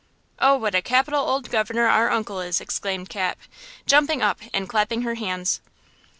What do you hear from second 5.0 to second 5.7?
her hands.